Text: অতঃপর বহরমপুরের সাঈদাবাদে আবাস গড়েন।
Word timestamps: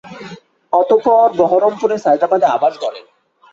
অতঃপর 0.73 1.27
বহরমপুরের 1.39 2.03
সাঈদাবাদে 2.05 2.47
আবাস 2.47 2.73
গড়েন। 2.81 3.05